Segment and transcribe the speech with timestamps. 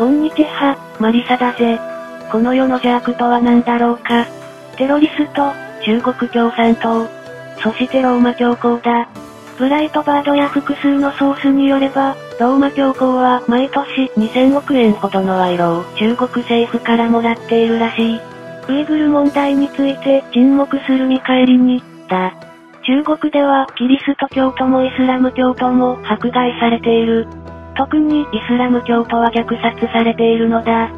[0.00, 1.78] こんにちは、マリサだぜ。
[2.32, 4.24] この世の邪悪とは何だろうか。
[4.78, 5.52] テロリスト、
[5.84, 7.06] 中国共産党。
[7.62, 9.10] そしてローマ教皇だ。
[9.58, 18.20] ブライトバードや複数のソースによれば、ローマ教皇は毎年2000億円ほどの賄賂を中国政府からもらっているらしい。
[18.70, 22.32] ウイグル問題について沈黙する見返りに、だ。
[22.86, 27.28] 中国ではキリスト教徒もイスラム教徒も迫害されている。
[27.80, 30.90] 特にイスラム教徒は虐殺されているのだ。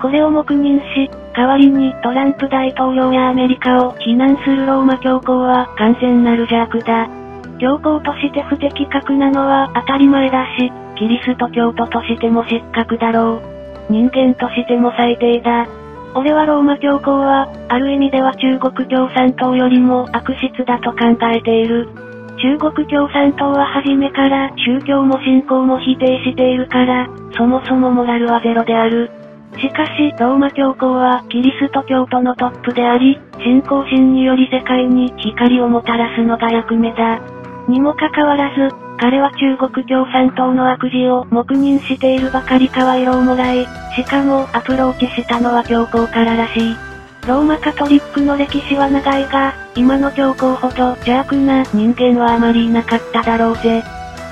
[0.00, 7.10] これを黙認し、代わりにトランプ大統領やアメリカを非難するローマ教皇は完全なる邪悪だ。
[7.58, 13.42] 教皇として不適格なのは当たり前だし、キリスト教徒としても失格だろ
[13.90, 13.92] う。
[13.92, 15.66] 人間としても最低だ。
[16.14, 21.04] 俺はローマ教皇は、ある意味では中国共産党よりも悪質だと考
[21.34, 22.09] えている。
[22.42, 29.10] 中国共産党は初めから宗教も信仰も否定しているから、そもそもモラルはゼロである。
[29.58, 37.20] しかし、ローマ教皇はキリスト教徒のトップであり、信仰心により世界に光をもたらすのが役目だ。
[37.68, 46.89] にもかかわらず、彼は中国共産党の悪事を黙認しているばかりか賄賂をもらい、しかもアプローチしたのは教皇かららしい。
[47.26, 53.82] ローマカトリックの歴史は長いが、今の教皇ほど邪悪な人間はあまりいなかっただろうぜ。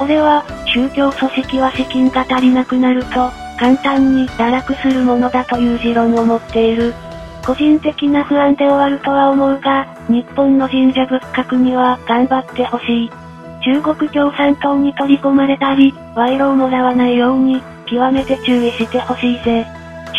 [0.01, 6.95] 俺は、宗教組織は資金が足りなくなると、簡単に堕落するものだという持論を持っている。
[7.45, 13.11] 個人的な不安で終わるとは思うが、日本の神社仏閣には頑張ってほしい。
[13.65, 19.67] 中国共産党に取り込まれたり、賄賂をもらわないように、極めて注意してほしいぜ。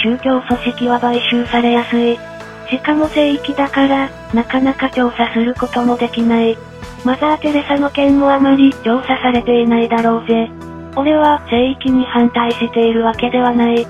[0.03, 2.28] 宗教組織は買収されやすい。
[2.70, 6.58] しかも聖域だから、なかなか調査することもできない。
[7.03, 10.50] マザー・テレサの件もあまり調査されていないだろうぜ。
[10.95, 13.86] 俺は聖域に反対しているわけではない。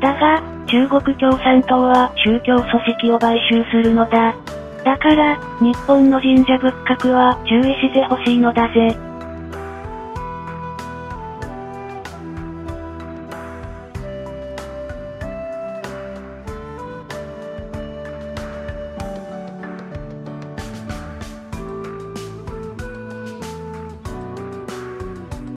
[0.00, 4.34] だが、中国共産党は宗教組織を買収するのだ。
[4.84, 9.13] だから、日本の神社仏閣は注意してほしいのだぜ。